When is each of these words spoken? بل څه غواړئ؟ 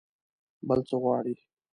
بل 0.67 0.79
څه 0.87 0.95
غواړئ؟ 1.01 1.35